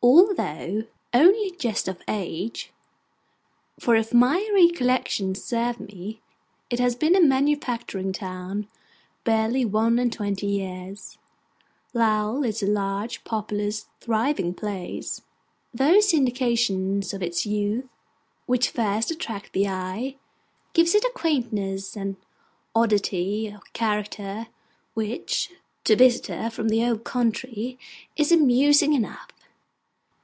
[0.00, 6.22] Although only just of age—for if my recollection serve me,
[6.70, 8.68] it has been a manufacturing town
[9.24, 15.20] barely one and twenty years—Lowell is a large, populous, thriving place.
[15.74, 17.88] Those indications of its youth
[18.46, 20.14] which first attract the eye,
[20.74, 22.16] give it a quaintness and
[22.72, 24.46] oddity of character
[24.94, 25.50] which,
[25.84, 27.78] to a visitor from the old country,
[28.16, 29.28] is amusing enough.